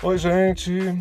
[0.00, 0.96] Oi, gente.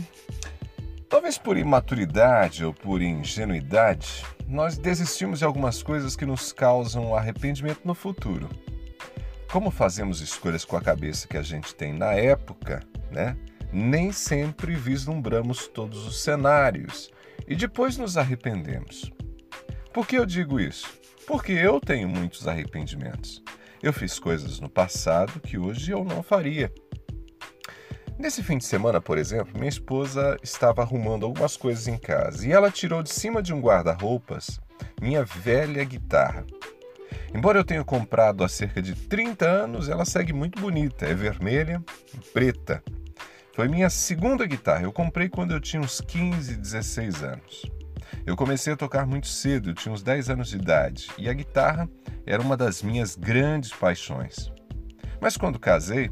[1.08, 7.82] Talvez por imaturidade ou por ingenuidade, nós desistimos de algumas coisas que nos causam arrependimento
[7.86, 8.50] no futuro.
[9.52, 12.82] Como fazemos escolhas com a cabeça que a gente tem na época,
[13.12, 13.38] né?
[13.72, 17.12] Nem sempre vislumbramos todos os cenários
[17.48, 19.12] e depois nos arrependemos.
[19.94, 20.92] Por que eu digo isso?
[21.28, 23.44] Porque eu tenho muitos arrependimentos.
[23.82, 26.74] Eu fiz coisas no passado que hoje eu não faria.
[28.20, 32.52] Nesse fim de semana, por exemplo, minha esposa estava arrumando algumas coisas em casa e
[32.52, 34.60] ela tirou de cima de um guarda-roupas
[35.00, 36.44] minha velha guitarra.
[37.34, 41.84] Embora eu tenha comprado há cerca de 30 anos, ela segue muito bonita, é vermelha
[42.12, 42.84] e preta.
[43.54, 47.66] Foi minha segunda guitarra, eu comprei quando eu tinha uns 15, 16 anos.
[48.26, 51.34] Eu comecei a tocar muito cedo, eu tinha uns 10 anos de idade, e a
[51.34, 51.88] guitarra
[52.26, 54.52] era uma das minhas grandes paixões.
[55.22, 56.10] Mas quando casei,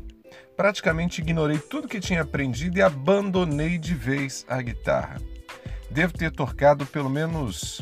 [0.55, 5.17] praticamente ignorei tudo que tinha aprendido e abandonei de vez a guitarra.
[5.89, 7.81] Devo ter tocado pelo menos.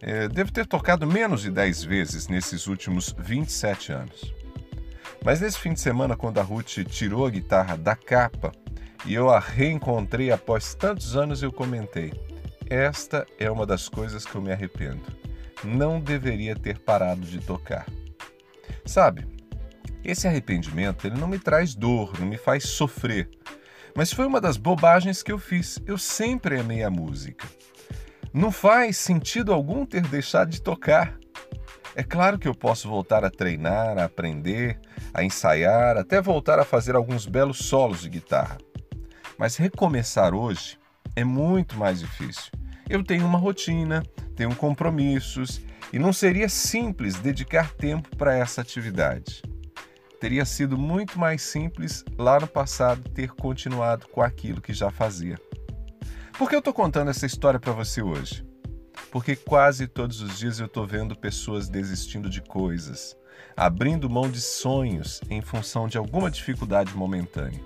[0.00, 4.34] É, devo ter tocado menos de 10 vezes nesses últimos 27 anos.
[5.24, 8.52] Mas nesse fim de semana, quando a Ruth tirou a guitarra da capa
[9.06, 12.12] e eu a reencontrei após tantos anos, eu comentei:
[12.68, 15.02] Esta é uma das coisas que eu me arrependo.
[15.62, 17.86] Não deveria ter parado de tocar.
[18.84, 19.26] Sabe,
[20.04, 23.28] esse arrependimento ele não me traz dor, não me faz sofrer.
[23.96, 25.78] Mas foi uma das bobagens que eu fiz.
[25.86, 27.46] Eu sempre amei a música.
[28.32, 31.16] Não faz sentido algum ter deixado de tocar.
[31.94, 34.80] É claro que eu posso voltar a treinar, a aprender,
[35.12, 38.58] a ensaiar, até voltar a fazer alguns belos solos de guitarra.
[39.38, 40.76] Mas recomeçar hoje
[41.14, 42.50] é muito mais difícil.
[42.88, 44.02] Eu tenho uma rotina,
[44.34, 45.60] tenho compromissos
[45.92, 49.40] e não seria simples dedicar tempo para essa atividade.
[50.24, 55.38] Teria sido muito mais simples lá no passado ter continuado com aquilo que já fazia.
[56.38, 58.42] Por que eu estou contando essa história para você hoje?
[59.12, 63.14] Porque quase todos os dias eu estou vendo pessoas desistindo de coisas,
[63.54, 67.60] abrindo mão de sonhos em função de alguma dificuldade momentânea.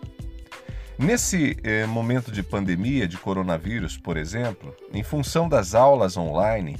[0.98, 6.76] Nesse eh, momento de pandemia de coronavírus, por exemplo, em função das aulas online,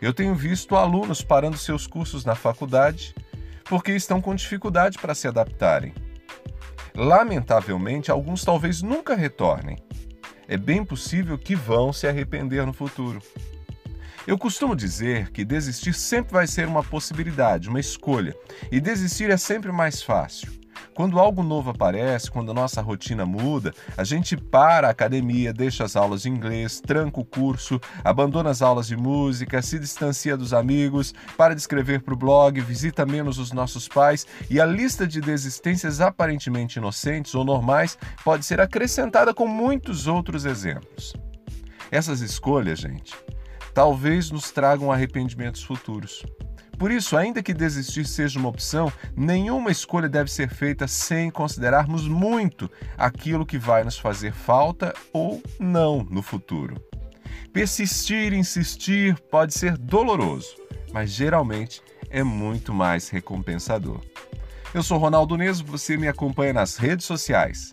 [0.00, 3.14] eu tenho visto alunos parando seus cursos na faculdade
[3.64, 5.94] porque estão com dificuldade para se adaptarem.
[6.94, 9.78] Lamentavelmente, alguns talvez nunca retornem.
[10.46, 13.20] É bem possível que vão se arrepender no futuro.
[14.26, 18.36] Eu costumo dizer que desistir sempre vai ser uma possibilidade, uma escolha,
[18.70, 20.61] e desistir é sempre mais fácil.
[20.94, 25.84] Quando algo novo aparece, quando a nossa rotina muda, a gente para a academia, deixa
[25.84, 30.52] as aulas de inglês, tranca o curso, abandona as aulas de música, se distancia dos
[30.52, 35.06] amigos, para de escrever para o blog, visita menos os nossos pais e a lista
[35.06, 41.14] de desistências aparentemente inocentes ou normais pode ser acrescentada com muitos outros exemplos.
[41.90, 43.14] Essas escolhas, gente,
[43.72, 46.22] talvez nos tragam arrependimentos futuros.
[46.82, 52.08] Por isso, ainda que desistir seja uma opção, nenhuma escolha deve ser feita sem considerarmos
[52.08, 56.82] muito aquilo que vai nos fazer falta ou não no futuro.
[57.52, 60.56] Persistir, insistir pode ser doloroso,
[60.92, 64.00] mas geralmente é muito mais recompensador.
[64.74, 67.72] Eu sou Ronaldo Neso, você me acompanha nas redes sociais